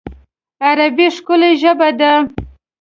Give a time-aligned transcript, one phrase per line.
[0.67, 2.11] عربي ښکلی ژبه ده